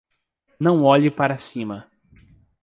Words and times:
Não 0.59 0.83
olhe 0.83 1.11
para 1.11 1.37
cima 1.37 1.87